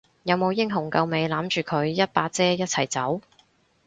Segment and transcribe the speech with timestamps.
[0.23, 3.21] 有冇英雄救美攬住佢一把遮一齊走？